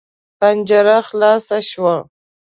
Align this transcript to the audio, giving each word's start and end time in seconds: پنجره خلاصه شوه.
پنجره 0.39 0.97
خلاصه 1.07 1.57
شوه. 1.69 1.95